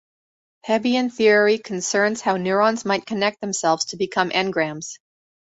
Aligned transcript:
Hebbian 0.67 1.11
theory 1.13 1.59
concerns 1.59 2.21
how 2.21 2.37
neurons 2.37 2.85
might 2.85 3.05
connect 3.05 3.39
themselves 3.39 3.85
to 3.85 3.97
become 3.97 4.31
engrams. 4.31 4.97